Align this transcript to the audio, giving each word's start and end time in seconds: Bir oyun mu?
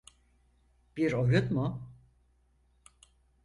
Bir 0.97 1.13
oyun 1.13 1.49
mu? 1.53 1.93